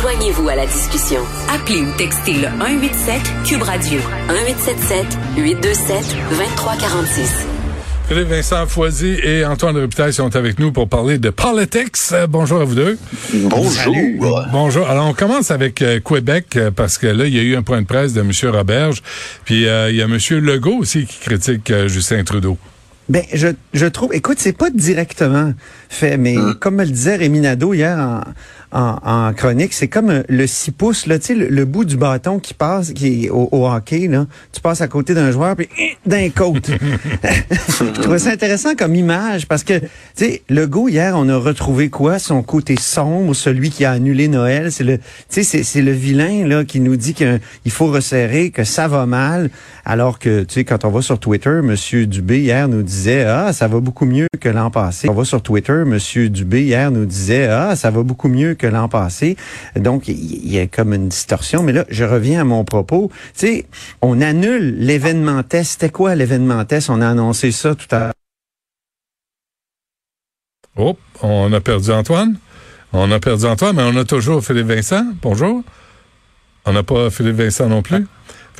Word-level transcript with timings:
Joignez-vous 0.00 0.48
à 0.48 0.54
la 0.54 0.64
discussion. 0.64 1.20
Appelez 1.52 1.80
ou 1.80 1.90
textez 1.96 2.34
le 2.34 2.46
187 2.60 3.20
Cube 3.44 3.62
Radio 3.62 3.98
1877 4.28 5.04
827 5.36 6.16
2346. 6.30 7.46
Philippe 8.06 8.28
Vincent 8.28 8.66
Foisy 8.68 9.18
et 9.24 9.44
Antoine 9.44 9.76
Rupitaille 9.76 10.12
sont 10.12 10.36
avec 10.36 10.60
nous 10.60 10.70
pour 10.70 10.88
parler 10.88 11.18
de 11.18 11.30
politics. 11.30 11.96
Euh, 12.12 12.28
bonjour 12.28 12.60
à 12.60 12.64
vous 12.64 12.76
deux. 12.76 12.96
Bonjour. 13.34 13.96
Bonjour. 14.52 14.88
Alors, 14.88 15.08
on 15.08 15.14
commence 15.14 15.50
avec 15.50 15.82
euh, 15.82 15.98
Québec 15.98 16.54
euh, 16.54 16.70
parce 16.70 16.96
que 16.96 17.08
là, 17.08 17.26
il 17.26 17.34
y 17.34 17.40
a 17.40 17.42
eu 17.42 17.56
un 17.56 17.62
point 17.62 17.82
de 17.82 17.86
presse 17.86 18.12
de 18.12 18.20
M. 18.20 18.30
Roberge. 18.54 19.02
Puis, 19.44 19.62
il 19.62 19.96
y 19.96 20.02
a 20.02 20.04
M. 20.04 20.16
Legault 20.30 20.78
aussi 20.78 21.06
qui 21.06 21.18
critique 21.18 21.72
Justin 21.88 22.22
Trudeau. 22.22 22.56
Ben, 23.08 23.24
je, 23.32 23.48
je 23.72 23.86
trouve, 23.86 24.14
écoute, 24.14 24.36
c'est 24.38 24.56
pas 24.56 24.68
directement 24.68 25.54
fait, 25.88 26.18
mais 26.18 26.36
hum. 26.36 26.54
comme 26.54 26.76
me 26.76 26.84
le 26.84 26.90
disait 26.90 27.16
Rémi 27.16 27.40
Nadeau 27.40 27.72
hier 27.72 27.98
en, 27.98 28.20
en, 28.70 29.32
chronique, 29.32 29.72
c'est 29.72 29.88
comme 29.88 30.10
euh, 30.10 30.22
le 30.28 30.46
6 30.46 30.72
pouces, 30.72 31.06
là, 31.06 31.18
tu 31.18 31.26
sais, 31.26 31.34
le, 31.34 31.64
bout 31.64 31.84
du 31.84 31.96
bâton 31.96 32.38
qui 32.38 32.52
passe 32.52 32.92
qui 32.92 33.24
est 33.24 33.30
au, 33.30 33.48
hockey, 33.52 34.08
là. 34.08 34.26
Tu 34.52 34.60
passes 34.60 34.80
à 34.80 34.88
côté 34.88 35.14
d'un 35.14 35.30
joueur, 35.30 35.56
puis 35.56 35.68
d'un 36.04 36.28
côte. 36.30 36.70
Je 36.70 38.00
trouvais 38.00 38.18
ça 38.18 38.30
intéressant 38.30 38.74
comme 38.74 38.94
image, 38.94 39.46
parce 39.46 39.64
que, 39.64 39.78
tu 39.78 39.88
sais, 40.14 40.42
le 40.48 40.66
go, 40.66 40.88
hier, 40.88 41.14
on 41.16 41.28
a 41.28 41.36
retrouvé 41.36 41.88
quoi? 41.88 42.18
Son 42.18 42.42
côté 42.42 42.76
sombre, 42.78 43.34
celui 43.34 43.70
qui 43.70 43.84
a 43.84 43.92
annulé 43.92 44.28
Noël. 44.28 44.70
C'est 44.70 44.84
le, 44.84 44.98
tu 45.30 45.44
sais, 45.44 45.62
c'est 45.62 45.82
le 45.82 45.92
vilain, 45.92 46.46
là, 46.46 46.64
qui 46.64 46.80
nous 46.80 46.96
dit 46.96 47.14
qu'il 47.14 47.40
faut 47.68 47.86
resserrer, 47.86 48.50
que 48.50 48.64
ça 48.64 48.86
va 48.86 49.06
mal, 49.06 49.50
alors 49.84 50.18
que, 50.18 50.42
tu 50.42 50.54
sais, 50.54 50.64
quand 50.64 50.84
on 50.84 50.90
va 50.90 51.02
sur 51.02 51.18
Twitter, 51.18 51.60
Monsieur 51.62 52.06
Dubé, 52.06 52.40
hier, 52.40 52.68
nous 52.68 52.82
disait, 52.82 53.24
ah, 53.24 53.52
ça 53.52 53.66
va 53.66 53.80
beaucoup 53.80 54.04
mieux 54.04 54.27
que 54.38 54.48
l'an 54.48 54.70
passé. 54.70 55.08
On 55.08 55.14
va 55.14 55.24
sur 55.24 55.42
Twitter, 55.42 55.82
Monsieur 55.84 56.28
Dubé, 56.30 56.62
hier, 56.64 56.90
nous 56.90 57.04
disait, 57.04 57.46
ah, 57.46 57.76
ça 57.76 57.90
va 57.90 58.02
beaucoup 58.02 58.28
mieux 58.28 58.54
que 58.54 58.66
l'an 58.66 58.88
passé. 58.88 59.36
Donc, 59.76 60.08
il 60.08 60.50
y 60.50 60.58
a 60.58 60.66
comme 60.66 60.94
une 60.94 61.08
distorsion. 61.08 61.62
Mais 61.62 61.72
là, 61.72 61.84
je 61.90 62.04
reviens 62.04 62.40
à 62.40 62.44
mon 62.44 62.64
propos. 62.64 63.10
Tu 63.36 63.46
sais, 63.46 63.66
on 64.00 64.20
annule 64.20 64.78
l'événement 64.78 65.42
test. 65.42 65.72
C'était 65.72 65.90
quoi 65.90 66.14
l'événement 66.14 66.64
test? 66.64 66.88
On 66.90 67.00
a 67.00 67.08
annoncé 67.08 67.52
ça 67.52 67.74
tout 67.74 67.86
à 67.94 67.98
l'heure. 67.98 68.12
Oh, 70.76 70.96
on 71.22 71.52
a 71.52 71.60
perdu 71.60 71.90
Antoine. 71.90 72.38
On 72.92 73.10
a 73.10 73.18
perdu 73.20 73.44
Antoine, 73.44 73.76
mais 73.76 73.82
on 73.82 73.96
a 73.96 74.04
toujours 74.04 74.44
Philippe 74.44 74.68
Vincent. 74.68 75.04
Bonjour. 75.20 75.62
On 76.64 76.72
n'a 76.72 76.82
pas 76.82 77.10
Philippe 77.10 77.36
Vincent 77.36 77.68
non 77.68 77.82
plus. 77.82 78.06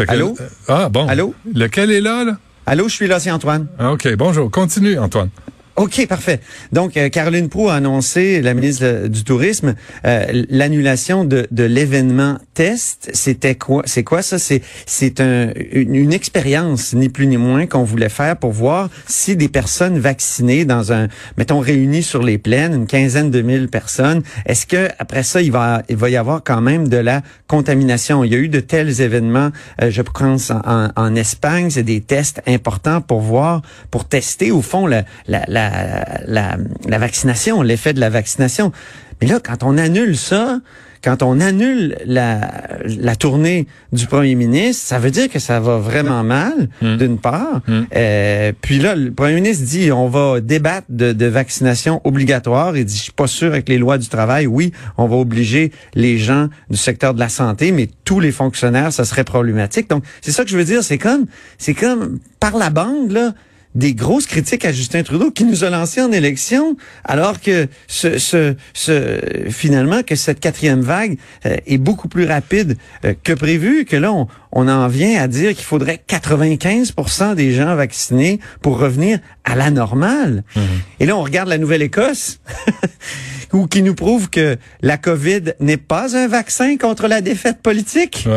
Allô? 0.06 0.36
ah, 0.68 0.88
bon. 0.88 1.06
Allô? 1.08 1.34
Lequel 1.54 1.90
est 1.90 2.00
là, 2.00 2.24
là? 2.24 2.36
Allô, 2.66 2.88
je 2.88 2.94
suis 2.94 3.06
là, 3.06 3.18
c'est 3.18 3.30
Antoine. 3.30 3.66
Ah, 3.78 3.92
OK, 3.92 4.06
bonjour. 4.16 4.50
Continue, 4.50 4.98
Antoine. 4.98 5.30
OK, 5.78 6.06
parfait. 6.08 6.40
Donc, 6.72 6.96
euh, 6.96 7.08
Caroline 7.08 7.48
Proux 7.48 7.68
a 7.68 7.74
annoncé, 7.74 8.42
la 8.42 8.52
ministre 8.52 9.06
du 9.06 9.22
Tourisme, 9.22 9.76
euh, 10.04 10.44
l'annulation 10.50 11.24
de, 11.24 11.46
de 11.52 11.62
l'événement 11.62 12.38
test. 12.58 13.08
C'était 13.12 13.54
quoi 13.54 13.84
C'est 13.86 14.02
quoi 14.02 14.20
ça? 14.20 14.36
C'est 14.36 14.62
c'est 14.84 15.20
un, 15.20 15.52
une, 15.70 16.12
expérience 16.12 16.92
ni 16.92 17.08
plus 17.08 17.28
ni 17.28 17.36
moins 17.36 17.66
qu'on 17.66 17.84
voulait 17.84 18.08
faire 18.08 18.36
pour 18.36 18.50
voir 18.50 18.90
si 19.06 19.36
des 19.36 19.48
personnes 19.48 20.00
vaccinées 20.00 20.64
dans 20.64 20.92
un, 20.92 21.06
mettons 21.36 21.60
réunies 21.60 22.02
sur 22.02 22.20
les 22.20 22.36
plaines, 22.36 22.74
une 22.74 22.88
quinzaine 22.88 23.30
de 23.30 23.42
mille 23.42 23.68
personnes, 23.68 24.22
est-ce 24.44 24.66
que 24.66 24.88
après 24.98 25.22
ça 25.22 25.40
il 25.40 25.52
va 25.52 25.82
il 25.88 25.96
va 25.96 26.10
y 26.10 26.16
avoir 26.16 26.42
quand 26.42 26.60
même 26.60 26.88
de 26.88 26.96
la 26.96 27.22
contamination? 27.46 28.24
Il 28.24 28.32
y 28.32 28.34
a 28.34 28.38
eu 28.38 28.48
de 28.48 28.58
tels 28.58 29.00
événements, 29.02 29.50
euh, 29.80 29.92
je 29.92 30.02
pense 30.02 30.50
en, 30.50 30.88
en 30.96 31.14
Espagne, 31.14 31.70
c'est 31.70 31.84
des 31.84 32.00
tests 32.00 32.42
importants 32.48 33.00
pour 33.00 33.20
voir, 33.20 33.62
pour 33.92 34.04
tester 34.04 34.50
au 34.50 34.62
fond 34.62 34.88
la, 34.88 35.04
la 35.28 35.44
la, 35.46 36.56
la, 36.86 36.98
vaccination, 36.98 37.62
l'effet 37.62 37.92
de 37.92 38.00
la 38.00 38.10
vaccination. 38.10 38.72
Mais 39.20 39.28
là, 39.28 39.38
quand 39.40 39.62
on 39.62 39.78
annule 39.78 40.16
ça, 40.16 40.60
quand 41.02 41.22
on 41.22 41.40
annule 41.40 41.96
la, 42.04 42.50
la 42.84 43.16
tournée 43.16 43.66
du 43.92 44.06
premier 44.06 44.34
ministre, 44.34 44.86
ça 44.86 44.98
veut 44.98 45.10
dire 45.10 45.28
que 45.28 45.38
ça 45.38 45.60
va 45.60 45.78
vraiment 45.78 46.22
mal, 46.24 46.68
hmm. 46.82 46.96
d'une 46.96 47.18
part. 47.18 47.60
Hmm. 47.66 47.82
Euh, 47.94 48.52
puis 48.60 48.78
là, 48.78 48.94
le 48.94 49.12
premier 49.12 49.34
ministre 49.34 49.64
dit 49.64 49.92
on 49.92 50.08
va 50.08 50.40
débattre 50.40 50.86
de, 50.88 51.12
de, 51.12 51.26
vaccination 51.26 52.00
obligatoire. 52.04 52.76
Il 52.76 52.84
dit 52.84 52.96
je 52.96 53.02
suis 53.02 53.12
pas 53.12 53.26
sûr 53.26 53.48
avec 53.48 53.68
les 53.68 53.78
lois 53.78 53.98
du 53.98 54.08
travail. 54.08 54.46
Oui, 54.46 54.72
on 54.96 55.06
va 55.06 55.16
obliger 55.16 55.72
les 55.94 56.18
gens 56.18 56.48
du 56.70 56.76
secteur 56.76 57.14
de 57.14 57.20
la 57.20 57.28
santé, 57.28 57.72
mais 57.72 57.88
tous 58.04 58.20
les 58.20 58.32
fonctionnaires, 58.32 58.92
ça 58.92 59.04
serait 59.04 59.24
problématique. 59.24 59.88
Donc 59.88 60.04
c'est 60.20 60.32
ça 60.32 60.44
que 60.44 60.50
je 60.50 60.56
veux 60.56 60.64
dire. 60.64 60.82
C'est 60.82 60.98
comme 60.98 61.26
c'est 61.58 61.74
comme 61.74 62.18
par 62.40 62.56
la 62.56 62.70
bande 62.70 63.12
là 63.12 63.32
des 63.74 63.94
grosses 63.94 64.26
critiques 64.26 64.64
à 64.64 64.72
Justin 64.72 65.02
Trudeau 65.02 65.30
qui 65.30 65.44
nous 65.44 65.64
a 65.64 65.70
lancé 65.70 66.00
en 66.00 66.10
élection, 66.10 66.76
alors 67.04 67.40
que 67.40 67.68
ce, 67.86 68.18
ce, 68.18 68.54
ce 68.72 69.20
finalement 69.50 70.02
que 70.02 70.16
cette 70.16 70.40
quatrième 70.40 70.80
vague 70.80 71.18
euh, 71.46 71.56
est 71.66 71.78
beaucoup 71.78 72.08
plus 72.08 72.24
rapide 72.26 72.76
euh, 73.04 73.14
que 73.22 73.32
prévu, 73.32 73.84
que 73.84 73.96
là 73.96 74.12
on, 74.12 74.26
on 74.52 74.68
en 74.68 74.88
vient 74.88 75.20
à 75.20 75.28
dire 75.28 75.54
qu'il 75.54 75.64
faudrait 75.64 76.02
95% 76.08 77.34
des 77.34 77.52
gens 77.52 77.74
vaccinés 77.76 78.40
pour 78.62 78.78
revenir 78.78 79.18
à 79.44 79.54
la 79.54 79.70
normale. 79.70 80.44
Mhm. 80.56 80.62
Et 81.00 81.06
là 81.06 81.16
on 81.16 81.22
regarde 81.22 81.48
la 81.48 81.58
Nouvelle-Écosse. 81.58 82.40
ou 83.52 83.66
qui 83.66 83.82
nous 83.82 83.94
prouve 83.94 84.30
que 84.30 84.56
la 84.82 84.96
COVID 84.96 85.54
n'est 85.60 85.76
pas 85.76 86.16
un 86.16 86.28
vaccin 86.28 86.76
contre 86.76 87.08
la 87.08 87.20
défaite 87.20 87.60
politique 87.62 88.28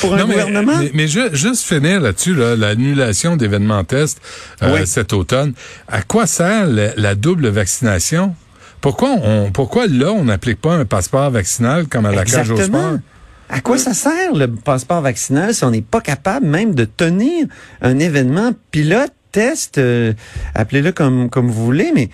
pour 0.00 0.14
un 0.14 0.24
gouvernement? 0.24 0.78
Mais, 0.78 0.90
mais, 0.94 1.08
juste 1.08 1.64
finir 1.64 2.00
là-dessus, 2.00 2.34
là, 2.34 2.56
l'annulation 2.56 3.36
d'événements 3.36 3.84
tests 3.84 4.20
euh, 4.62 4.84
cet 4.86 5.12
automne. 5.12 5.52
À 5.88 6.02
quoi 6.02 6.26
sert 6.26 6.66
la, 6.66 7.14
double 7.14 7.48
vaccination? 7.48 8.34
Pourquoi 8.80 9.10
on, 9.10 9.50
pourquoi 9.50 9.86
là 9.86 10.12
on 10.12 10.24
n'applique 10.24 10.60
pas 10.60 10.74
un 10.74 10.84
passeport 10.84 11.30
vaccinal 11.30 11.86
comme 11.86 12.06
à 12.06 12.12
la 12.12 12.24
cage 12.24 12.50
au 12.50 12.60
sport? 12.60 12.98
À 13.48 13.60
quoi 13.60 13.78
ça 13.78 13.94
sert 13.94 14.34
le 14.34 14.48
passeport 14.48 15.00
vaccinal 15.00 15.54
si 15.54 15.64
on 15.64 15.70
n'est 15.70 15.82
pas 15.82 16.00
capable 16.00 16.46
même 16.46 16.74
de 16.74 16.84
tenir 16.84 17.46
un 17.80 17.98
événement 17.98 18.52
pilote, 18.70 19.12
test, 19.30 19.78
euh, 19.78 20.12
appelez-le 20.54 20.92
comme 20.92 21.30
comme 21.30 21.48
vous 21.48 21.64
voulez, 21.64 21.92
mais 21.94 22.10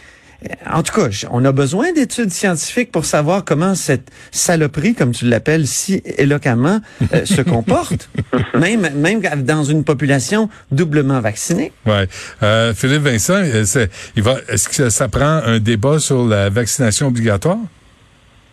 en 0.71 0.83
tout 0.83 0.93
cas, 0.93 1.09
on 1.31 1.45
a 1.45 1.53
besoin 1.53 1.93
d'études 1.93 2.31
scientifiques 2.31 2.93
pour 2.93 3.05
savoir 3.05 3.45
comment 3.45 3.75
cette 3.75 4.11
saloperie, 4.31 4.95
comme 4.95 5.13
tu 5.13 5.27
l'appelles 5.27 5.67
si 5.67 6.03
éloquemment, 6.19 6.81
euh, 7.15 7.25
se 7.25 7.43
comporte, 7.51 8.11
même 8.55 8.89
même 8.95 9.21
dans 9.45 9.65
une 9.65 9.85
population 9.85 10.49
doublement 10.71 11.21
vaccinée. 11.21 11.73
Ouais. 11.87 12.07
Euh, 12.43 12.75
Philippe 12.75 13.03
Vincent, 13.03 13.35
euh, 13.35 13.87
il 14.17 14.23
va, 14.23 14.37
est-ce 14.49 14.69
que 14.69 14.91
ça, 14.91 15.09
prend 15.09 15.41
un 15.45 15.59
débat 15.59 15.99
sur 15.99 16.25
la 16.25 16.49
vaccination 16.49 17.09
obligatoire? 17.09 17.59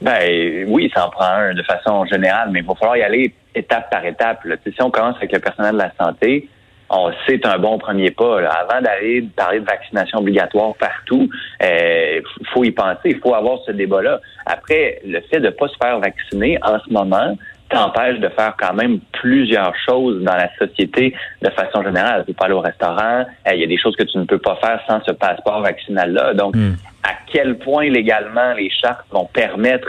Ben 0.02 0.66
oui, 0.68 0.90
ça 0.94 1.08
en 1.08 1.10
prend 1.10 1.26
un 1.26 1.54
de 1.54 1.64
façon 1.64 2.06
générale, 2.06 2.50
mais 2.52 2.60
il 2.60 2.66
va 2.66 2.74
falloir 2.76 2.98
y 2.98 3.04
aller 3.04 3.34
étape 3.56 3.90
par 3.90 4.06
étape. 4.06 4.46
Si 4.64 4.82
on 4.82 4.92
commence 4.92 5.18
avec 5.18 5.34
le 5.34 5.40
personnel 5.40 5.74
de 5.74 5.80
la 5.80 5.92
santé, 6.00 6.48
on 6.90 7.12
c'est 7.28 7.46
un 7.46 7.58
bon 7.60 7.78
premier 7.78 8.12
pas. 8.12 8.40
Avant 8.50 8.82
d'aller 8.82 9.28
parler 9.36 9.60
de 9.60 9.66
vaccination 9.66 10.20
obligatoire 10.20 10.74
partout, 10.76 11.30
euh, 11.62 12.22
faut 12.54 12.64
y 12.64 12.72
penser, 12.72 13.10
il 13.10 13.20
faut 13.20 13.34
avoir 13.34 13.60
ce 13.66 13.72
débat-là. 13.72 14.22
Après, 14.46 15.02
le 15.06 15.22
fait 15.22 15.40
de 15.40 15.48
ne 15.48 15.50
pas 15.52 15.68
se 15.68 15.76
faire 15.82 16.00
vacciner 16.00 16.58
en 16.64 16.80
ce 16.80 16.92
moment 16.92 17.36
t'empêche 17.70 18.20
de 18.20 18.30
faire 18.30 18.56
quand 18.60 18.74
même 18.74 19.00
plusieurs 19.14 19.74
choses 19.88 20.24
dans 20.24 20.36
la 20.36 20.50
société 20.58 21.14
de 21.42 21.50
façon 21.52 21.84
générale. 21.84 22.24
Tu 22.26 22.34
peux 22.34 22.38
pas 22.38 22.46
aller 22.46 22.56
au 22.56 22.62
restaurant, 22.62 23.26
euh, 23.48 23.54
il 23.54 23.60
y 23.60 23.64
a 23.64 23.68
des 23.68 23.78
choses 23.78 23.96
que 23.96 24.04
tu 24.04 24.18
ne 24.18 24.24
peux 24.24 24.40
pas 24.40 24.56
faire 24.56 24.82
sans 24.88 25.02
ce 25.06 25.12
passeport 25.12 25.62
vaccinal-là. 25.62 26.34
Donc, 26.34 26.56
hmm. 26.56 26.74
à 27.04 27.12
quel 27.32 27.58
point 27.60 27.90
légalement 27.90 28.54
les 28.54 28.70
chartes 28.70 29.06
vont 29.12 29.26
permettre 29.26 29.88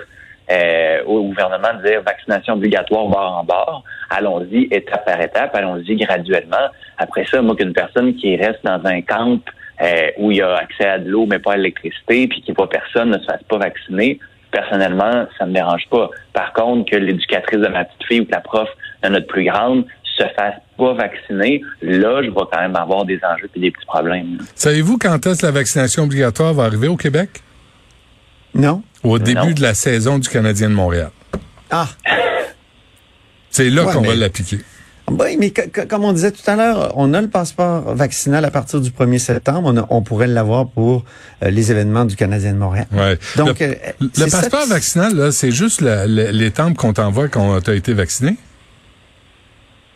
euh, 0.50 1.02
au 1.06 1.22
gouvernement 1.22 1.68
de 1.80 1.88
dire 1.88 2.02
vaccination 2.02 2.54
obligatoire 2.54 3.06
bord 3.06 3.38
en 3.38 3.44
bord. 3.44 3.84
Allons-y 4.10 4.68
étape 4.70 5.04
par 5.04 5.20
étape, 5.20 5.54
allons-y 5.54 5.96
graduellement. 5.96 6.68
Après 6.98 7.24
ça, 7.26 7.40
moi, 7.40 7.54
qu'une 7.56 7.72
personne 7.72 8.14
qui 8.16 8.36
reste 8.36 8.64
dans 8.64 8.80
un 8.84 9.00
camp 9.00 9.38
euh, 9.82 10.10
où 10.18 10.30
il 10.30 10.38
y 10.38 10.42
a 10.42 10.56
accès 10.56 10.86
à 10.86 10.98
de 10.98 11.08
l'eau 11.08 11.26
mais 11.26 11.38
pas 11.38 11.52
à 11.52 11.56
l'électricité, 11.56 12.28
puis 12.28 12.42
qui 12.42 12.52
voit 12.52 12.68
personne 12.68 13.10
ne 13.10 13.18
se 13.18 13.24
fasse 13.24 13.42
pas 13.48 13.58
vacciner, 13.58 14.18
personnellement, 14.50 15.26
ça 15.38 15.46
me 15.46 15.52
dérange 15.52 15.86
pas. 15.90 16.10
Par 16.32 16.52
contre, 16.52 16.90
que 16.90 16.96
l'éducatrice 16.96 17.60
de 17.60 17.68
ma 17.68 17.84
petite 17.84 18.04
fille 18.06 18.20
ou 18.20 18.24
que 18.24 18.32
la 18.32 18.40
prof 18.40 18.68
de 19.02 19.08
notre 19.08 19.26
plus 19.26 19.44
grande 19.44 19.84
se 20.04 20.24
fasse 20.36 20.54
pas 20.76 20.92
vacciner, 20.94 21.62
là, 21.82 22.22
je 22.22 22.28
vais 22.28 22.40
quand 22.52 22.60
même 22.60 22.76
avoir 22.76 23.04
des 23.04 23.18
enjeux 23.24 23.48
et 23.54 23.60
des 23.60 23.70
petits 23.70 23.86
problèmes. 23.86 24.38
Savez-vous 24.54 24.98
quand 24.98 25.26
est-ce 25.26 25.40
que 25.40 25.46
la 25.46 25.52
vaccination 25.52 26.04
obligatoire 26.04 26.52
va 26.52 26.64
arriver 26.64 26.88
au 26.88 26.96
Québec? 26.96 27.42
Non. 28.54 28.82
Au 29.02 29.18
début 29.18 29.54
de 29.54 29.62
la 29.62 29.74
saison 29.74 30.18
du 30.18 30.28
Canadien 30.28 30.68
de 30.68 30.74
Montréal. 30.74 31.10
Ah. 31.70 31.86
C'est 33.50 33.70
là 33.70 33.84
qu'on 33.84 34.02
va 34.02 34.14
l'appliquer. 34.14 34.58
Oui, 35.10 35.36
mais 35.38 35.50
comme 35.50 36.04
on 36.04 36.12
disait 36.12 36.30
tout 36.30 36.48
à 36.48 36.56
l'heure, 36.56 36.92
on 36.96 37.12
a 37.14 37.20
le 37.20 37.28
passeport 37.28 37.94
vaccinal 37.94 38.44
à 38.44 38.50
partir 38.50 38.80
du 38.80 38.90
1er 38.90 39.18
septembre. 39.18 39.86
On, 39.90 40.02
pourrait 40.02 40.26
l'avoir 40.26 40.68
pour 40.68 41.04
euh, 41.42 41.50
les 41.50 41.70
événements 41.70 42.04
du 42.04 42.16
Canadien 42.16 42.52
de 42.52 42.58
Montréal. 42.58 42.86
Ouais. 42.92 43.18
Donc, 43.36 43.60
le, 43.60 43.66
euh, 43.66 44.30
passeport 44.30 44.66
vaccinal, 44.66 45.32
c'est 45.32 45.50
juste 45.50 45.80
les 45.82 46.50
temps 46.50 46.72
qu'on 46.74 46.92
t'envoie 46.92 47.28
quand 47.28 47.60
tu 47.60 47.70
as 47.70 47.74
été 47.74 47.92
vacciné? 47.92 48.36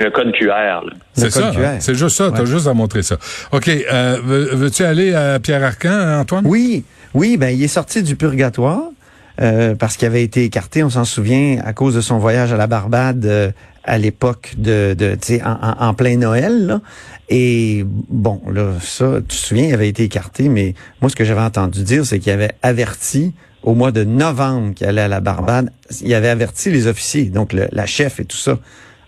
Le 0.01 0.11
code 0.11 0.33
QR. 0.33 0.83
C'est 1.13 1.31
ça. 1.31 1.53
Hein? 1.57 1.77
C'est 1.79 1.95
juste 1.95 2.17
ça. 2.17 2.33
Tu 2.35 2.41
as 2.41 2.45
juste 2.45 2.67
à 2.67 2.75
montrer 2.75 3.03
ça. 3.03 3.17
OK. 3.53 3.69
Euh, 3.69 4.19
veux-tu 4.25 4.85
aller 4.85 5.15
à 5.15 5.39
Pierre 5.39 5.63
Arcan, 5.63 6.21
Antoine? 6.21 6.45
Oui. 6.47 6.85
Oui, 7.15 7.37
ben 7.37 7.49
il 7.49 7.63
est 7.63 7.69
sorti 7.69 8.03
du 8.03 8.17
purgatoire. 8.17 8.91
euh, 9.41 9.75
parce 9.75 9.97
qu'il 9.97 10.07
avait 10.07 10.23
été 10.23 10.45
écarté, 10.45 10.85
on 10.85 10.91
s'en 10.91 11.05
souvient, 11.05 11.59
à 11.65 11.73
cause 11.73 11.95
de 11.95 12.01
son 12.01 12.19
voyage 12.19 12.53
à 12.53 12.57
la 12.57 12.67
Barbade 12.67 13.27
euh, 13.27 13.51
à 13.85 13.99
l'époque 13.99 14.55
de, 14.57 14.95
de 14.99 15.17
en, 15.45 15.89
en, 15.89 15.95
plein 15.95 16.17
Noël. 16.17 16.67
Là. 16.67 16.81
Et 17.29 17.85
bon, 17.87 18.41
là, 18.51 18.73
ça, 18.81 19.17
tu 19.21 19.37
te 19.37 19.43
souviens, 19.43 19.69
il 19.69 19.75
avait 19.75 19.89
été 19.89 20.05
écarté, 20.05 20.49
mais 20.49 20.75
moi, 21.01 21.11
ce 21.11 21.17
que 21.17 21.25
j'avais 21.25 21.41
entendu 21.41 21.83
dire, 21.83 22.05
c'est 22.05 22.19
qu'il 22.19 22.33
avait 22.33 22.53
averti 22.63 23.35
au 23.63 23.75
mois 23.75 23.93
de 23.93 24.05
novembre 24.05 24.75
qu'il 24.75 24.87
allait 24.87 25.03
à 25.03 25.09
la 25.09 25.21
Barbade, 25.21 25.71
il 26.03 26.13
avait 26.13 26.29
averti 26.29 26.71
les 26.71 26.87
officiers, 26.87 27.25
donc 27.27 27.53
la 27.55 27.87
chef 27.87 28.21
et 28.21 28.25
tout 28.27 28.37
ça. 28.37 28.59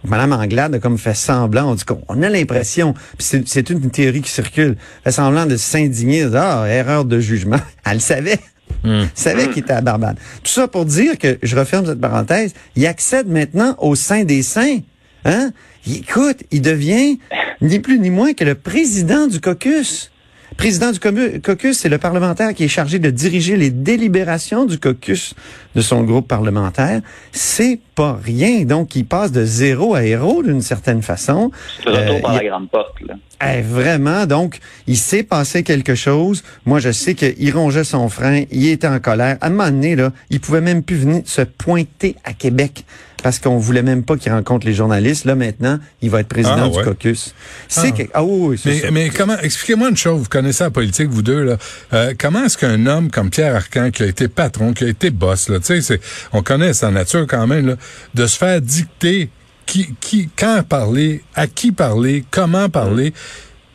Madame 0.06 0.32
Anglade 0.32 0.74
a 0.74 0.78
comme 0.78 0.98
fait 0.98 1.14
semblant, 1.14 1.70
on 1.70 1.74
dit 1.74 1.84
qu'on 1.84 2.22
a 2.22 2.28
l'impression, 2.28 2.94
c'est 3.18 3.70
une 3.70 3.90
théorie 3.90 4.22
qui 4.22 4.30
circule, 4.30 4.76
fait 5.02 5.10
semblant 5.10 5.46
de 5.46 5.56
s'indigner, 5.56 6.28
ah, 6.34 6.64
erreur 6.68 7.04
de 7.04 7.18
jugement. 7.18 7.58
Elle 7.84 8.00
savait. 8.00 8.38
Hmm. 8.84 9.02
Elle 9.02 9.08
savait 9.14 9.48
qu'il 9.48 9.58
était 9.58 9.72
à 9.72 9.80
Barbade. 9.80 10.18
Tout 10.42 10.50
ça 10.50 10.68
pour 10.68 10.84
dire 10.84 11.18
que, 11.18 11.38
je 11.42 11.56
referme 11.56 11.86
cette 11.86 12.00
parenthèse, 12.00 12.54
il 12.76 12.86
accède 12.86 13.28
maintenant 13.28 13.74
au 13.78 13.94
sein 13.94 14.24
des 14.24 14.42
saints. 14.42 14.78
Hein? 15.24 15.50
écoute, 15.86 16.44
il 16.50 16.62
devient 16.62 17.18
ni 17.60 17.80
plus 17.80 17.98
ni 17.98 18.10
moins 18.10 18.32
que 18.32 18.44
le 18.44 18.54
président 18.54 19.26
du 19.26 19.40
caucus. 19.40 20.10
Président 20.56 20.90
du 20.90 21.00
caucus, 21.00 21.78
c'est 21.78 21.88
le 21.88 21.98
parlementaire 21.98 22.54
qui 22.54 22.64
est 22.64 22.68
chargé 22.68 22.98
de 22.98 23.10
diriger 23.10 23.56
les 23.56 23.70
délibérations 23.70 24.64
du 24.64 24.78
caucus 24.78 25.34
de 25.74 25.80
son 25.82 26.02
groupe 26.04 26.28
parlementaire. 26.28 27.02
C'est 27.32 27.80
pas 27.96 28.16
rien. 28.22 28.64
Donc, 28.64 28.94
il 28.94 29.06
passe 29.06 29.32
de 29.32 29.44
zéro 29.44 29.94
à 29.94 30.04
héros 30.04 30.42
d'une 30.42 30.60
certaine 30.60 31.02
façon. 31.02 31.50
C'est 31.82 31.88
euh, 31.88 32.20
par 32.20 32.34
la 32.34 32.44
grande 32.44 32.70
porte, 32.70 33.00
là. 33.00 33.14
Eh, 33.44 33.60
vraiment, 33.60 34.26
donc, 34.26 34.60
il 34.86 34.96
s'est 34.96 35.22
passé 35.22 35.62
quelque 35.62 35.94
chose. 35.94 36.42
Moi, 36.64 36.78
je 36.78 36.92
sais 36.92 37.14
qu'il 37.14 37.54
rongeait 37.54 37.84
son 37.84 38.08
frein, 38.08 38.44
il 38.50 38.68
était 38.68 38.86
en 38.86 39.00
colère. 39.00 39.36
À 39.40 39.46
un 39.46 39.50
moment 39.50 39.70
donné, 39.70 39.96
là, 39.96 40.12
il 40.30 40.40
pouvait 40.40 40.60
même 40.60 40.82
plus 40.82 40.96
venir 40.96 41.22
se 41.26 41.42
pointer 41.42 42.16
à 42.24 42.32
Québec 42.32 42.84
parce 43.22 43.38
qu'on 43.40 43.58
voulait 43.58 43.82
même 43.82 44.04
pas 44.04 44.16
qu'il 44.16 44.30
rencontre 44.30 44.66
les 44.66 44.72
journalistes. 44.72 45.24
Là, 45.24 45.34
maintenant, 45.34 45.78
il 46.00 46.10
va 46.10 46.20
être 46.20 46.28
président 46.28 46.70
ah, 46.72 46.78
du 46.78 46.84
caucus. 46.84 47.34
C'est 47.68 47.92
ah. 48.00 48.04
ah 48.14 48.24
oui, 48.24 48.56
mais, 48.64 48.82
mais 48.92 49.08
comment, 49.10 49.36
expliquez-moi 49.38 49.88
une 49.90 49.96
chose, 49.96 50.20
vous 50.20 50.28
connaissez 50.28 50.64
la 50.64 50.70
politique, 50.70 51.08
vous 51.08 51.22
deux, 51.22 51.42
là. 51.42 51.56
Euh, 51.92 52.14
comment 52.18 52.44
est-ce 52.44 52.56
qu'un 52.56 52.86
homme 52.86 53.10
comme 53.10 53.30
Pierre 53.30 53.56
Arcan, 53.56 53.90
qui 53.90 54.04
a 54.04 54.06
été 54.06 54.28
patron, 54.28 54.72
qui 54.72 54.84
a 54.84 54.88
été 54.88 55.10
boss, 55.10 55.48
là, 55.48 55.58
tu 55.58 55.82
sais, 55.82 56.00
on 56.32 56.42
connaît 56.42 56.72
sa 56.72 56.90
nature 56.90 57.26
quand 57.26 57.46
même, 57.46 57.66
là, 57.66 57.76
de 58.14 58.26
se 58.26 58.36
faire 58.36 58.60
dicter 58.60 59.30
qui, 59.66 59.94
qui, 60.00 60.28
quand 60.36 60.62
parler, 60.68 61.22
à 61.34 61.46
qui 61.46 61.72
parler, 61.72 62.24
comment 62.30 62.68
parler, 62.68 63.12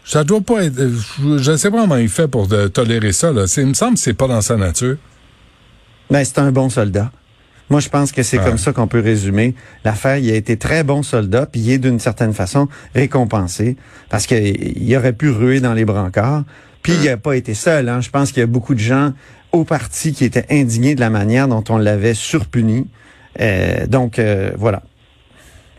ça 0.05 0.23
doit 0.23 0.41
pas 0.41 0.63
être, 0.63 0.75
je 1.37 1.51
ne 1.51 1.57
sais 1.57 1.69
pas 1.69 1.81
comment 1.81 1.97
il 1.97 2.09
fait 2.09 2.27
pour 2.27 2.47
tolérer 2.73 3.11
ça, 3.11 3.31
là. 3.31 3.45
Il 3.57 3.67
me 3.67 3.73
semble 3.73 3.95
que 3.95 3.99
c'est 3.99 4.13
pas 4.13 4.27
dans 4.27 4.41
sa 4.41 4.57
nature. 4.57 4.97
Ben, 6.09 6.23
c'est 6.23 6.39
un 6.39 6.51
bon 6.51 6.69
soldat. 6.69 7.11
Moi, 7.69 7.79
je 7.79 7.87
pense 7.87 8.11
que 8.11 8.21
c'est 8.21 8.37
comme 8.37 8.57
ça 8.57 8.73
qu'on 8.73 8.87
peut 8.87 8.99
résumer 8.99 9.55
l'affaire. 9.85 10.17
Il 10.17 10.29
a 10.29 10.35
été 10.35 10.57
très 10.57 10.83
bon 10.83 11.03
soldat, 11.03 11.45
puis 11.45 11.61
il 11.61 11.71
est 11.71 11.77
d'une 11.77 11.99
certaine 11.99 12.33
façon 12.33 12.67
récompensé 12.93 13.77
parce 14.09 14.27
qu'il 14.27 14.93
aurait 14.97 15.13
pu 15.13 15.29
ruer 15.29 15.61
dans 15.61 15.73
les 15.73 15.85
brancards. 15.85 16.43
Puis 16.83 16.93
il 16.93 17.05
n'a 17.05 17.15
pas 17.15 17.37
été 17.37 17.53
seul. 17.53 17.87
Hein. 17.87 18.01
Je 18.01 18.09
pense 18.09 18.33
qu'il 18.33 18.41
y 18.41 18.43
a 18.43 18.47
beaucoup 18.47 18.73
de 18.75 18.79
gens 18.81 19.13
au 19.53 19.63
parti 19.63 20.11
qui 20.11 20.25
étaient 20.25 20.47
indignés 20.49 20.95
de 20.95 20.99
la 20.99 21.09
manière 21.09 21.47
dont 21.47 21.63
on 21.69 21.77
l'avait 21.77 22.13
surpuni. 22.13 22.87
Euh, 23.39 23.87
donc 23.87 24.19
euh, 24.19 24.51
voilà. 24.57 24.83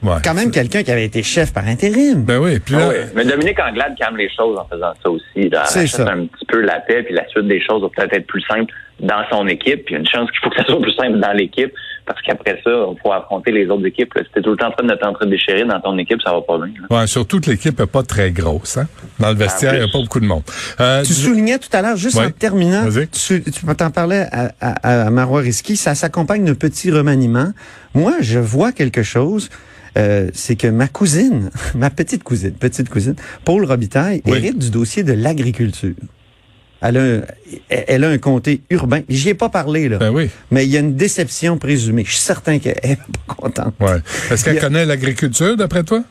Ouais, 0.03 0.17
quand 0.25 0.35
même 0.35 0.51
quelqu'un 0.51 0.83
qui 0.83 0.91
avait 0.91 1.05
été 1.05 1.23
chef 1.23 1.53
par 1.53 1.67
intérim. 1.67 2.25
Ben 2.25 2.39
oui, 2.39 2.59
puis 2.59 2.75
ah 2.77 2.91
Mais 3.15 3.25
Dominique 3.25 3.59
Anglade 3.61 3.95
calme 3.97 4.17
les 4.17 4.29
choses 4.35 4.59
en 4.59 4.67
faisant 4.67 4.93
ça 5.03 5.11
aussi. 5.11 5.51
C'est 5.67 5.87
ça. 5.87 6.03
un 6.11 6.27
petit 6.27 6.47
peu 6.47 6.61
la 6.61 6.81
paix, 6.81 7.03
puis 7.05 7.15
la 7.15 7.27
suite 7.29 7.47
des 7.47 7.61
choses 7.61 7.83
va 7.83 7.89
peut-être 7.95 8.15
être 8.15 8.27
plus 8.27 8.43
simple 8.43 8.73
dans 9.01 9.23
son 9.31 9.47
équipe. 9.47 9.85
Puis 9.85 9.95
une 9.95 10.07
chance 10.07 10.29
qu'il 10.31 10.41
faut 10.43 10.51
que 10.51 10.57
ça 10.57 10.65
soit 10.65 10.81
plus 10.81 10.95
simple 10.95 11.21
dans 11.21 11.33
l'équipe, 11.33 11.73
parce 12.05 12.21
qu'après 12.23 12.61
ça, 12.65 12.71
on 12.71 12.97
pourra 12.97 13.19
affronter 13.19 13.53
les 13.53 13.69
autres 13.69 13.87
équipes. 13.87 14.13
Si 14.17 14.25
t'es 14.35 14.43
tout 14.43 14.51
le 14.51 14.57
temps 14.57 14.69
en 14.69 14.73
train 14.73 14.87
de 14.87 14.95
t'en 14.95 15.13
déchirer 15.25 15.65
dans 15.65 15.81
ton 15.81 15.97
équipe, 15.99 16.21
ça 16.23 16.33
va 16.33 16.41
pas 16.41 16.59
bien. 16.59 16.73
Ouais, 16.91 17.07
surtout 17.07 17.41
que 17.41 17.51
l'équipe 17.51 17.79
est 17.79 17.87
pas 17.87 18.03
très 18.03 18.33
grosse. 18.33 18.79
Hein? 18.79 18.89
Dans 19.21 19.31
le 19.31 19.37
vestiaire, 19.37 19.75
il 19.75 19.79
n'y 19.79 19.85
a 19.85 19.89
pas 19.89 20.01
beaucoup 20.01 20.21
de 20.21 20.27
monde. 20.27 20.43
Euh, 20.81 21.03
tu 21.05 21.13
soulignais 21.13 21.59
tout 21.59 21.69
à 21.73 21.81
l'heure, 21.81 21.97
juste 21.97 22.19
en 22.19 22.29
terminant, 22.31 22.89
tu, 22.91 23.43
tu 23.43 23.67
t'en 23.77 23.91
parlais 23.91 24.27
à, 24.33 24.51
à, 24.61 25.07
à 25.07 25.11
Marois 25.11 25.43
Risky, 25.43 25.77
ça 25.77 25.95
s'accompagne 25.95 26.45
d'un 26.45 26.55
petit 26.55 26.91
remaniement. 26.91 27.53
Moi, 27.95 28.15
je 28.21 28.39
vois 28.41 28.73
quelque 28.73 29.03
chose 29.03 29.49
euh, 29.99 30.31
c'est 30.33 30.57
que 30.57 30.67
ma 30.67 30.89
cousine, 30.89 31.51
ma 31.75 31.91
petite 31.91 32.23
cousine, 32.23 32.53
petite 32.53 32.89
cousine, 32.89 33.15
Paul 33.45 33.65
Robitaille, 33.65 34.23
hérite 34.27 34.59
du 34.59 34.71
dossier 34.71 35.03
de 35.03 35.13
l'agriculture. 35.13 35.95
Elle 36.85 36.97
a, 36.97 37.03
un, 37.03 37.21
elle 37.69 38.03
a 38.03 38.09
un 38.09 38.19
comté 38.19 38.63
urbain. 38.69 39.03
J'y 39.09 39.29
ai 39.29 39.35
pas 39.35 39.49
parlé, 39.49 39.89
là. 39.89 39.99
Ben 39.99 40.11
oui. 40.11 40.29
Mais 40.51 40.67
il 40.67 40.71
y 40.71 40.77
a 40.77 40.81
une 40.81 40.97
déception 40.97 41.57
présumée. 41.57 42.03
Je 42.05 42.11
suis 42.11 42.21
certain 42.21 42.59
qu'elle 42.59 42.81
est 42.83 42.97
pas 42.97 43.35
contente. 43.35 43.75
Ouais. 43.79 43.99
Est-ce 44.33 44.45
qu'elle 44.45 44.59
connaît 44.59 44.85
l'agriculture, 44.85 45.57
d'après 45.57 45.85
toi? 45.85 46.03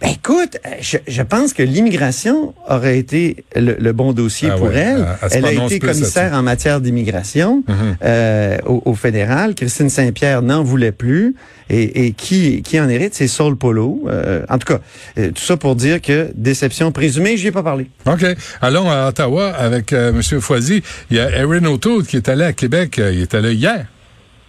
Ben 0.00 0.10
écoute, 0.10 0.58
euh, 0.64 0.70
je, 0.80 1.22
pense 1.22 1.52
que 1.52 1.62
l'immigration 1.62 2.54
aurait 2.68 2.98
été 2.98 3.44
le, 3.56 3.90
bon 3.92 4.12
dossier 4.12 4.48
ah 4.52 4.56
pour 4.56 4.72
elle. 4.72 5.04
elle 5.32 5.44
a 5.44 5.52
été 5.52 5.80
commissaire 5.80 6.34
en 6.34 6.42
matière 6.42 6.80
d'immigration 6.80 7.64
mhm. 7.66 7.96
euh, 8.04 8.58
au, 8.64 8.94
fédéral. 8.94 9.56
Christine 9.56 9.90
Saint-Pierre 9.90 10.42
n'en 10.42 10.62
voulait 10.62 10.92
plus. 10.92 11.34
Et, 11.70 12.12
qui, 12.12 12.62
qui 12.62 12.80
en 12.80 12.88
hérite, 12.88 13.14
c'est 13.14 13.28
Saul 13.28 13.56
Polo. 13.56 14.04
Euh, 14.06 14.42
en 14.48 14.56
tout 14.56 14.72
cas, 14.72 14.80
tout 15.16 15.42
ça 15.42 15.58
pour 15.58 15.76
dire 15.76 16.00
que 16.00 16.30
déception 16.34 16.92
présumée, 16.92 17.36
j'y 17.36 17.48
ai 17.48 17.52
pas 17.52 17.62
parlé. 17.62 17.88
OK. 18.06 18.24
Allons 18.62 18.90
à 18.90 19.08
Ottawa 19.08 19.50
avec 19.50 19.92
M. 19.92 20.22
Foisy. 20.22 20.82
Il 21.10 21.18
y 21.18 21.20
a 21.20 21.30
Erin 21.30 21.64
O'Toole 21.66 22.06
qui 22.06 22.16
est 22.16 22.28
allé 22.28 22.44
à 22.44 22.52
Québec. 22.54 22.98
Il 22.98 23.20
est 23.20 23.34
allé 23.34 23.52
hier. 23.52 23.86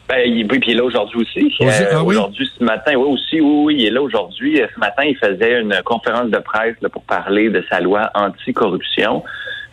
Ben, 0.09 0.21
il, 0.25 0.47
oui, 0.51 0.59
puis 0.59 0.71
il 0.71 0.71
est 0.71 0.77
là 0.77 0.83
aujourd'hui 0.83 1.21
aussi. 1.21 1.53
Euh, 1.61 1.85
ah 1.91 2.03
aujourd'hui, 2.03 2.49
ce 2.57 2.63
matin, 2.63 2.93
oui, 2.95 3.13
aussi, 3.13 3.39
oui, 3.39 3.63
oui, 3.65 3.75
il 3.77 3.85
est 3.85 3.91
là 3.91 4.01
aujourd'hui. 4.01 4.59
Euh, 4.59 4.65
ce 4.73 4.79
matin, 4.79 5.03
il 5.05 5.15
faisait 5.15 5.61
une 5.61 5.79
conférence 5.85 6.31
de 6.31 6.39
presse 6.39 6.75
là, 6.81 6.89
pour 6.89 7.03
parler 7.03 7.49
de 7.49 7.63
sa 7.69 7.79
loi 7.79 8.09
anticorruption. 8.15 9.23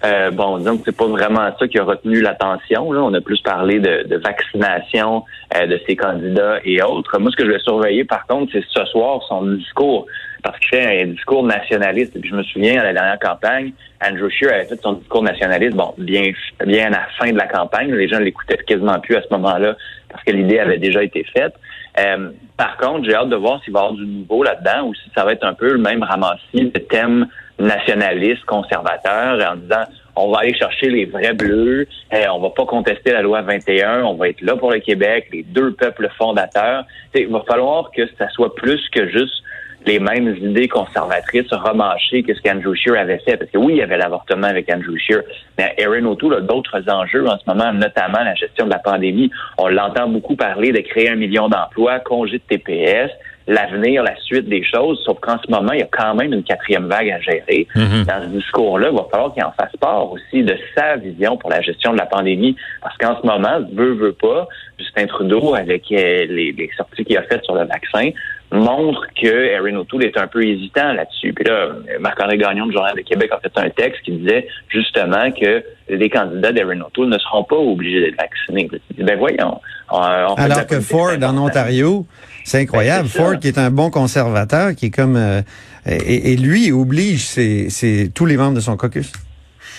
Euh, 0.05 0.31
bon, 0.31 0.59
disons 0.59 0.77
que 0.77 0.83
c'est 0.85 0.97
pas 0.97 1.07
vraiment 1.07 1.49
ça 1.59 1.67
qui 1.67 1.79
a 1.79 1.85
retenu 1.85 2.21
l'attention. 2.21 2.93
Là. 2.93 3.03
On 3.03 3.15
a 3.15 3.21
plus 3.23 3.41
parlé 3.41 3.81
de, 3.81 4.07
de 4.07 4.17
vaccination 4.17 5.25
euh, 5.57 5.67
de 5.67 5.81
ses 5.87 5.97
candidats 5.97 6.59
et 6.65 6.83
autres. 6.83 7.19
Moi, 7.19 7.31
ce 7.31 7.37
que 7.37 7.47
je 7.47 7.53
vais 7.53 7.59
surveiller, 7.61 8.05
par 8.05 8.27
contre, 8.27 8.53
c'est 8.53 8.65
ce 8.69 8.85
soir 8.85 9.23
son 9.29 9.43
discours 9.47 10.07
parce 10.43 10.59
qu'il 10.59 10.69
fait 10.69 11.03
un 11.03 11.07
discours 11.07 11.45
nationaliste. 11.45 12.13
Puis 12.21 12.29
je 12.29 12.37
me 12.37 12.43
souviens, 12.43 12.81
à 12.81 12.85
la 12.85 12.93
dernière 12.93 13.19
campagne, 13.19 13.73
Andrew 14.05 14.29
Scheer 14.29 14.53
avait 14.53 14.67
fait 14.67 14.81
son 14.83 14.93
discours 14.93 15.23
nationaliste, 15.23 15.75
bon, 15.75 15.95
bien, 15.97 16.31
bien 16.67 16.89
à 16.89 16.91
la 16.91 17.07
fin 17.19 17.33
de 17.33 17.39
la 17.39 17.47
campagne. 17.47 17.91
Les 17.93 18.07
gens 18.07 18.19
l'écoutaient 18.19 18.59
quasiment 18.67 19.01
plus 19.01 19.17
à 19.17 19.23
ce 19.23 19.29
moment-là 19.31 19.77
parce 20.11 20.23
que 20.25 20.33
l'idée 20.33 20.59
avait 20.59 20.79
déjà 20.79 21.03
été 21.03 21.25
faite. 21.25 21.55
Euh, 21.99 22.31
par 22.57 22.77
contre, 22.77 23.05
j'ai 23.05 23.15
hâte 23.15 23.29
de 23.29 23.37
voir 23.37 23.63
s'il 23.65 23.73
va 23.73 23.81
y 23.81 23.83
avoir 23.83 23.97
du 23.97 24.07
nouveau 24.07 24.43
là-dedans 24.43 24.89
ou 24.89 24.95
si 24.95 25.11
ça 25.15 25.25
va 25.25 25.33
être 25.33 25.45
un 25.45 25.55
peu 25.55 25.73
le 25.73 25.79
même 25.79 26.03
ramassis 26.03 26.71
de 26.71 26.79
thèmes 26.79 27.27
nationalistes, 27.59 28.45
conservateurs, 28.45 29.41
en 29.51 29.57
disant 29.57 29.85
on 30.17 30.31
va 30.31 30.39
aller 30.41 30.55
chercher 30.55 30.89
les 30.89 31.05
vrais 31.05 31.35
bleus, 31.35 31.87
euh, 32.15 32.25
on 32.33 32.41
va 32.41 32.51
pas 32.51 32.65
contester 32.65 33.13
la 33.13 33.23
loi 33.23 33.43
21, 33.43 34.03
on 34.03 34.15
va 34.15 34.31
être 34.31 34.41
là 34.41 34.57
pour 34.57 34.73
le 34.73 34.81
Québec, 34.81 35.29
les 35.31 35.43
deux 35.43 35.73
peuples 35.73 36.09
fondateurs. 36.17 36.85
il 37.15 37.29
va 37.29 37.45
falloir 37.47 37.91
que 37.91 38.03
ça 38.19 38.29
soit 38.31 38.55
plus 38.55 38.81
que 38.91 39.09
juste 39.09 39.43
les 39.87 40.01
mêmes 40.01 40.37
idées 40.37 40.69
conservatrices 40.69 41.53
remâchées 41.53 42.23
que 42.23 42.35
ce 42.35 42.43
qu'Andrew 42.43 42.75
Scheer 42.75 42.97
avait 42.99 43.19
fait. 43.19 43.37
Parce 43.37 43.51
que 43.51 43.59
oui, 43.59 43.75
il 43.75 43.79
y 43.79 43.83
avait 43.83 43.99
l'avortement 43.99 44.49
avec 44.49 44.71
Andrew 44.73 44.97
Scheer, 44.99 45.23
mais 45.57 45.75
Erin 45.79 46.05
O'Toole 46.07 46.35
a 46.35 46.41
d'autres 46.41 46.83
enjeux 46.91 47.27
en 47.27 47.39
ce 47.39 47.45
moment, 47.47 47.73
notamment 47.73 48.23
la 48.23 48.35
gestion 48.35 48.67
de 48.67 48.71
la 48.71 48.79
pandémie. 48.79 49.31
On 49.59 49.69
l'entend 49.69 50.09
beaucoup 50.09 50.37
parler 50.37 50.73
de 50.73 50.81
créer 50.81 51.09
un 51.09 51.17
million 51.17 51.49
d'emplois, 51.49 52.01
congé 52.01 52.39
de 52.39 52.57
TPS, 52.57 53.11
l'avenir, 53.47 54.03
la 54.03 54.17
suite 54.17 54.49
des 54.49 54.65
choses, 54.65 55.01
sauf 55.05 55.21
qu'en 55.21 55.39
ce 55.39 55.51
moment, 55.51 55.73
il 55.73 55.81
y 55.81 55.83
a 55.83 55.89
quand 55.91 56.15
même 56.15 56.33
une 56.33 56.43
quatrième 56.43 56.89
vague 56.89 57.11
à 57.11 57.21
gérer. 57.21 57.69
Mm-hmm. 57.77 58.05
Dans 58.07 58.23
ce 58.23 58.29
discours-là, 58.29 58.89
il 58.91 58.97
va 58.97 59.07
falloir 59.11 59.33
qu'il 59.33 59.45
en 59.45 59.53
fasse 59.53 59.77
part 59.81 60.11
aussi 60.11 60.43
de 60.43 60.57
sa 60.77 60.97
vision 60.97 61.37
pour 61.37 61.51
la 61.51 61.61
gestion 61.61 61.93
de 61.93 61.99
la 61.99 62.07
pandémie, 62.07 62.57
parce 62.83 62.97
qu'en 62.99 63.21
ce 63.21 63.27
moment, 63.27 63.61
veut, 63.73 63.95
veut 63.95 64.15
pas, 64.15 64.49
Justin 64.79 65.07
Trudeau, 65.07 65.55
avec 65.55 65.85
euh, 65.93 66.27
les, 66.29 66.53
les 66.53 66.71
sorties 66.77 67.05
qu'il 67.05 67.17
a 67.17 67.23
faites 67.23 67.45
sur 67.45 67.55
le 67.55 67.65
vaccin, 67.67 68.11
montre 68.57 69.07
que 69.21 69.27
Erin 69.27 69.77
O'Toole 69.77 70.05
est 70.05 70.19
un 70.19 70.27
peu 70.27 70.45
hésitant 70.45 70.93
là-dessus. 70.93 71.33
Puis 71.33 71.45
là, 71.45 71.69
Marc-André 72.01 72.39
Gagnon 72.39 72.67
du 72.67 72.73
Journal 72.73 72.95
de 72.97 73.03
Québec 73.03 73.31
a 73.33 73.41
fait 73.41 73.53
un 73.57 73.71
texte 73.71 74.03
qui 74.03 74.13
disait 74.13 74.49
justement 74.69 75.31
que 75.31 75.65
les 75.89 76.11
candidats 76.11 76.53
d'Erin 76.53 76.81
O'Toole 76.81 77.09
ne 77.09 77.19
seront 77.19 77.45
pas 77.45 77.57
obligés 77.57 78.01
d'être 78.01 78.17
vaccinés. 78.17 78.69
Ben 78.99 79.19
voyons. 79.19 79.61
Alors 79.89 80.37
que 80.67 80.81
Ford 80.81 81.13
en 81.23 81.39
Ontario, 81.39 82.07
c'est 82.45 82.61
incroyable. 82.61 83.09
Ben, 83.15 83.23
Ford 83.23 83.39
qui 83.39 83.49
est 83.49 83.59
un 83.59 83.71
bon 83.71 83.91
conservateur, 83.91 84.75
qui 84.75 84.87
est 84.87 84.91
comme... 84.91 85.17
Euh, 85.17 85.43
et, 85.89 86.37
lui 86.37 86.73
oblige 86.73 87.25
c'est 87.25 88.11
tous 88.13 88.27
les 88.27 88.37
membres 88.37 88.57
de 88.57 88.61
son 88.61 88.77
caucus. 88.77 89.13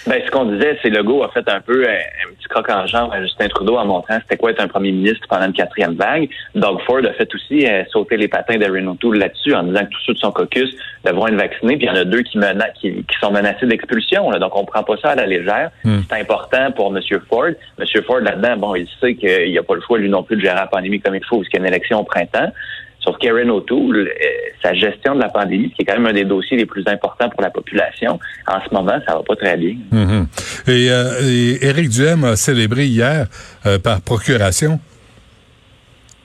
Ben, 0.07 0.21
ce 0.25 0.31
qu'on 0.31 0.45
disait, 0.45 0.77
c'est 0.81 0.89
Legault 0.89 1.23
a 1.23 1.29
fait 1.29 1.47
un 1.49 1.59
peu 1.59 1.85
un, 1.85 2.33
petit 2.37 2.47
croc 2.47 2.69
en 2.69 2.87
jambe 2.87 3.11
à 3.11 3.21
Justin 3.21 3.49
Trudeau 3.49 3.77
en 3.77 3.85
montrant 3.85 4.17
c'était 4.21 4.37
quoi 4.37 4.51
être 4.51 4.61
un 4.61 4.67
premier 4.67 4.91
ministre 4.91 5.27
pendant 5.27 5.47
une 5.47 5.53
quatrième 5.53 5.95
vague. 5.95 6.29
Doug 6.55 6.79
Ford 6.85 7.01
a 7.03 7.13
fait 7.13 7.33
aussi 7.35 7.67
euh, 7.67 7.83
sauter 7.91 8.15
les 8.15 8.29
patins 8.29 8.57
d'Erin 8.57 8.87
O'Toole 8.87 9.17
là-dessus 9.17 9.53
en 9.53 9.63
disant 9.63 9.81
que 9.81 9.89
tous 9.89 10.01
ceux 10.05 10.13
de 10.13 10.19
son 10.19 10.31
caucus 10.31 10.73
devront 11.03 11.27
être 11.27 11.35
vaccinés. 11.35 11.75
Puis 11.75 11.87
il 11.87 11.89
y 11.89 11.91
en 11.91 11.95
a 11.95 12.05
deux 12.05 12.21
qui, 12.21 12.39
qui, 12.79 13.19
sont 13.19 13.31
menacés 13.31 13.65
d'expulsion. 13.65 14.29
Donc 14.31 14.55
on 14.55 14.63
prend 14.63 14.83
pas 14.83 14.95
ça 14.97 15.09
à 15.09 15.15
la 15.15 15.25
légère. 15.25 15.71
Hmm. 15.83 15.99
C'est 16.09 16.21
important 16.21 16.71
pour 16.71 16.95
M. 16.95 17.01
Ford. 17.29 17.49
M. 17.79 18.03
Ford 18.05 18.19
là-dedans, 18.19 18.57
bon, 18.57 18.75
il 18.75 18.87
sait 19.01 19.15
qu'il 19.15 19.51
n'y 19.51 19.57
a 19.57 19.63
pas 19.63 19.75
le 19.75 19.81
choix 19.81 19.97
lui 19.97 20.09
non 20.09 20.23
plus 20.23 20.37
de 20.37 20.41
gérer 20.41 20.55
la 20.55 20.67
pandémie 20.67 21.01
comme 21.01 21.15
il 21.15 21.25
faut, 21.25 21.37
parce 21.37 21.49
qu'il 21.49 21.59
y 21.59 21.63
a 21.63 21.67
une 21.67 21.73
élection 21.73 21.99
au 21.99 22.03
printemps. 22.03 22.51
Sauf 22.99 23.17
qu'Erin 23.19 23.49
O'Toole, 23.49 24.09
euh, 24.09 24.27
sa 24.61 24.73
gestion 24.73 25.15
de 25.15 25.19
la 25.19 25.29
pandémie, 25.29 25.71
qui 25.71 25.81
est 25.81 25.85
quand 25.85 25.95
même 25.95 26.07
un 26.07 26.13
des 26.13 26.25
dossiers 26.25 26.57
les 26.57 26.65
plus 26.65 26.83
importants 26.87 27.29
pour 27.29 27.41
la 27.41 27.49
population, 27.49 28.19
en 28.47 28.59
ce 28.67 28.73
moment, 28.73 28.99
ça 29.07 29.15
va 29.15 29.23
pas 29.23 29.35
très 29.35 29.57
bien. 29.57 29.75
Euh, 29.93 30.25
et, 30.67 31.65
Éric 31.65 31.89
Duhem 31.89 32.23
a 32.23 32.35
célébré 32.35 32.85
hier 32.85 33.27
euh, 33.65 33.79
par 33.79 34.01
procuration. 34.01 34.79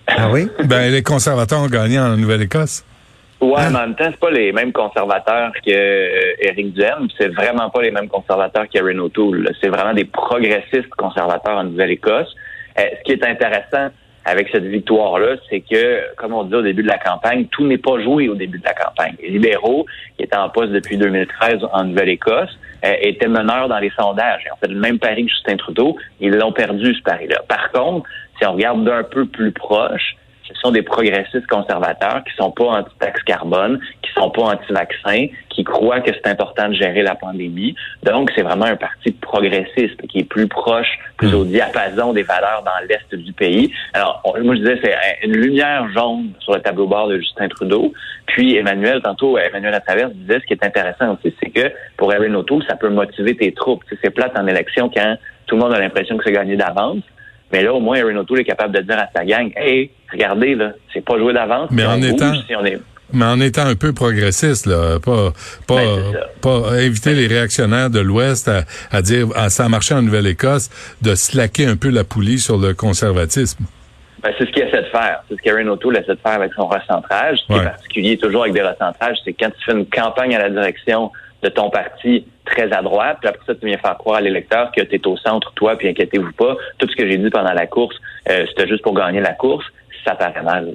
Ah 0.07 0.29
oui? 0.31 0.49
Ben, 0.65 0.91
les 0.91 1.03
conservateurs 1.03 1.61
ont 1.61 1.69
gagné 1.69 1.99
en 1.99 2.17
Nouvelle-Écosse. 2.17 2.85
Ouais, 3.41 3.71
mais 3.71 3.79
en 3.79 3.81
même 3.81 3.97
temps, 3.97 4.09
c'est 4.09 4.21
pas 4.21 4.31
les 4.31 4.53
mêmes 4.53 4.73
conservateurs 4.73 5.51
que 5.67 6.45
Éric 6.45 6.75
Duhem. 6.75 7.09
C'est 7.19 7.29
vraiment 7.29 7.71
pas 7.71 7.83
les 7.83 7.91
mêmes 7.91 8.09
conservateurs 8.09 8.69
qu'Erin 8.69 8.99
O'Toole. 8.99 9.51
C'est 9.61 9.69
vraiment 9.69 9.95
des 9.95 10.05
progressistes 10.05 10.91
conservateurs 10.97 11.59
en 11.59 11.65
Nouvelle-Écosse. 11.65 12.33
ce 12.77 13.03
qui 13.05 13.13
est 13.13 13.25
intéressant, 13.25 13.91
avec 14.25 14.49
cette 14.53 14.65
victoire-là, 14.65 15.37
c'est 15.51 15.61
que, 15.61 16.15
comme 16.17 16.33
on 16.33 16.45
dit 16.45 16.55
au 16.55 16.63
début 16.63 16.83
de 16.83 16.89
la 16.89 16.99
campagne, 16.99 17.47
tout 17.51 17.67
n'est 17.67 17.79
pas 17.79 18.01
joué 18.01 18.29
au 18.29 18.35
début 18.35 18.59
de 18.59 18.65
la 18.65 18.75
campagne. 18.75 19.15
Les 19.21 19.31
libéraux, 19.31 19.87
qui 20.17 20.25
étaient 20.25 20.37
en 20.37 20.49
poste 20.49 20.73
depuis 20.73 20.97
2013 20.97 21.61
en 21.73 21.85
Nouvelle-Écosse, 21.85 22.57
euh, 22.85 22.95
étaient 23.01 23.29
meneurs 23.29 23.69
dans 23.69 23.79
les 23.79 23.91
sondages. 23.91 24.43
Ils 24.47 24.53
ont 24.53 24.57
fait 24.57 24.73
le 24.73 24.79
même 24.79 24.99
pari 24.99 25.25
que 25.25 25.31
Justin 25.31 25.57
Trudeau. 25.57 25.97
Ils 26.21 26.35
l'ont 26.35 26.53
perdu, 26.53 26.95
ce 26.95 27.03
pari-là. 27.03 27.43
Par 27.49 27.71
contre, 27.73 28.09
si 28.39 28.47
on 28.47 28.53
regarde 28.53 28.85
d'un 28.85 29.03
peu 29.03 29.27
plus 29.27 29.53
proche, 29.53 30.17
ce 30.49 30.55
sont 30.61 30.71
des 30.71 30.83
progressistes 30.83 31.47
conservateurs 31.47 32.23
qui 32.25 32.35
sont 32.37 32.51
pas 32.51 32.65
anti-taxe 32.65 33.23
carbone, 33.23 33.81
qui 34.03 34.11
sont 34.13 34.31
pas 34.31 34.43
anti-vaccins, 34.43 35.27
qui 35.51 35.65
croient 35.65 36.01
que 36.01 36.11
c'est 36.13 36.29
important 36.29 36.69
de 36.69 36.75
gérer 36.75 37.03
la 37.03 37.15
pandémie. 37.15 37.75
Donc, 38.03 38.31
c'est 38.35 38.43
vraiment 38.43 38.67
un 38.67 38.77
parti 38.77 39.13
progressiste 39.13 40.01
qui 40.09 40.19
est 40.19 40.29
plus 40.29 40.49
proche, 40.49 40.99
plus 41.23 41.33
hmm. 41.33 41.41
au 41.41 41.45
diapason 41.45 42.13
des 42.13 42.23
valeurs 42.23 42.63
dans 42.65 42.87
l'Est 42.89 43.15
du 43.15 43.33
pays. 43.33 43.73
Alors, 43.93 44.23
moi, 44.43 44.55
je 44.55 44.61
disais, 44.61 44.81
c'est 44.83 45.27
une 45.27 45.37
lumière 45.37 45.87
jaune 45.95 46.31
sur 46.41 46.55
le 46.55 46.61
tableau 46.61 46.87
bord 46.87 47.09
de 47.09 47.19
Justin 47.19 47.49
Trudeau. 47.49 47.93
Puis, 48.27 48.57
Emmanuel, 48.57 49.01
tantôt, 49.03 49.39
Emmanuel 49.39 49.75
travers 49.87 50.11
disait, 50.11 50.41
ce 50.41 50.47
qui 50.47 50.55
est 50.55 50.65
intéressant 50.65 51.15
aussi, 51.15 51.35
c'est 51.43 51.51
que 51.51 51.73
pour 51.97 52.13
Erin 52.13 52.35
O'Toole, 52.35 52.65
ça 52.69 52.77
peut 52.77 52.89
motiver 52.89 53.37
tes 53.37 53.53
troupes. 53.53 53.83
C'est 54.03 54.11
plate 54.11 54.37
en 54.37 54.47
élection 54.47 54.91
quand 54.95 55.17
tout 55.47 55.57
le 55.57 55.63
monde 55.63 55.75
a 55.75 55.79
l'impression 55.79 56.17
que 56.17 56.25
c'est 56.25 56.33
gagné 56.33 56.57
d'avance. 56.57 57.03
Mais 57.53 57.63
là, 57.63 57.75
au 57.75 57.81
moins, 57.81 57.97
Erin 57.97 58.17
O'Toole 58.17 58.41
est 58.41 58.45
capable 58.45 58.75
de 58.75 58.81
dire 58.81 58.99
à 58.99 59.09
sa 59.15 59.25
gang, 59.25 59.53
hey, 59.57 59.91
regardez, 60.11 60.55
là, 60.55 60.73
c'est 60.93 61.05
pas 61.05 61.19
joué 61.19 61.33
d'avance. 61.33 61.71
Mais 61.71 61.85
en 61.85 62.01
étant, 62.01 62.33
mais 63.13 63.25
en 63.25 63.41
étant 63.41 63.67
un 63.67 63.75
peu 63.75 63.93
progressiste, 63.93 64.67
là, 64.67 64.99
pas, 65.01 65.33
pas, 65.67 65.77
ben, 65.77 66.21
pas 66.41 66.71
inviter 66.73 67.15
les 67.15 67.27
réactionnaires 67.27 67.91
de 67.91 68.01
l'Ouest 68.01 68.49
à, 68.49 68.63
à 68.91 69.03
dire, 69.03 69.29
ça 69.49 69.65
a 69.65 69.69
marché 69.69 69.95
en 69.95 70.03
Nouvelle-Écosse, 70.03 70.71
de 71.03 71.15
slacker 71.15 71.67
un 71.67 71.77
peu 71.77 71.91
la 71.91 72.05
poulie 72.05 72.39
sur 72.39 72.59
le 72.59 72.75
conservatisme. 72.75 73.65
Ben, 74.23 74.33
c'est 74.39 74.47
ce 74.47 74.51
qu'il 74.53 74.63
essaie 74.63 74.83
de 74.83 74.89
faire. 74.89 75.23
C'est 75.29 75.37
ce 75.37 75.43
qu'Erin 75.43 75.67
O'Toole 75.67 75.97
essaie 75.97 76.15
de 76.15 76.21
faire 76.21 76.35
avec 76.35 76.53
son 76.55 76.67
recentrage. 76.67 77.39
Ce 77.39 77.47
qui 77.47 77.59
est 77.59 77.65
particulier 77.65 78.17
toujours 78.17 78.43
avec 78.43 78.55
des 78.55 78.63
recentrages, 78.63 79.17
c'est 79.25 79.33
quand 79.33 79.51
tu 79.51 79.65
fais 79.65 79.73
une 79.73 79.87
campagne 79.87 80.35
à 80.37 80.39
la 80.39 80.51
direction 80.51 81.11
de 81.43 81.49
ton 81.49 81.71
parti 81.71 82.25
très 82.45 82.73
à 82.73 82.83
droite, 82.83 83.19
puis 83.21 83.29
après 83.29 83.45
ça, 83.47 83.55
tu 83.55 83.67
viens 83.67 83.79
faire 83.79 83.97
croire 83.99 84.19
à 84.19 84.21
l'électeur 84.21 84.71
que 84.71 84.81
tu 84.81 84.95
es 84.95 85.07
au 85.07 85.17
centre, 85.17 85.53
toi, 85.55 85.77
puis 85.77 85.89
inquiétez-vous 85.89 86.33
pas, 86.33 86.57
tout 86.79 86.89
ce 86.89 86.95
que 86.95 87.09
j'ai 87.09 87.19
dit 87.19 87.31
pendant 87.31 87.53
la 87.53 87.67
course, 87.67 87.97
euh, 88.31 88.45
c'était 88.49 88.69
juste 88.69 88.83
pour 88.83 88.95
gagner 88.95 89.21
la 89.21 89.33
course. 89.33 89.65
Ça 90.05 90.15
paraît 90.15 90.43
mal. 90.43 90.75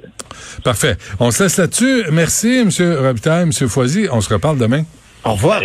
Parfait. 0.64 0.96
On 1.20 1.30
se 1.30 1.42
laisse 1.44 1.58
là-dessus. 1.58 2.04
Merci, 2.10 2.58
M. 2.58 2.70
Robitaille, 2.98 3.42
M. 3.42 3.52
Foisy. 3.52 4.08
On 4.10 4.20
se 4.20 4.32
reparle 4.32 4.58
demain. 4.58 4.84
Au 5.24 5.32
revoir. 5.32 5.60